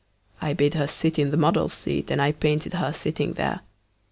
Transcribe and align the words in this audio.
I 0.41 0.53
bade 0.53 0.73
her 0.73 0.87
sit 0.87 1.19
in 1.19 1.29
the 1.29 1.37
model's 1.37 1.73
seat 1.75 2.09
And 2.09 2.19
I 2.19 2.31
painted 2.31 2.73
her 2.73 2.91
sitting 2.91 3.33
there. 3.33 3.59